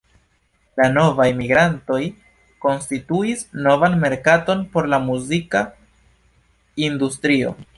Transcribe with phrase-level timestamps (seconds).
[0.79, 1.99] La novaj migrantoj
[2.65, 5.63] konstituis novan merkaton por la muzika
[6.89, 7.55] industrio.